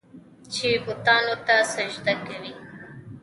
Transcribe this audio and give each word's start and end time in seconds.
چې 0.53 0.67
بوتانو 0.83 1.35
ته 1.45 1.55
سجدې 1.73 2.13
کوي. 2.25 2.53